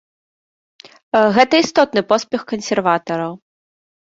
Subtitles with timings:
[1.35, 3.33] Гэта істотны поспех кансерватараў.